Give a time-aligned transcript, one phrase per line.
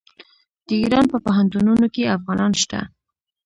[0.67, 2.79] د ایران په پوهنتونونو کې افغانان شته.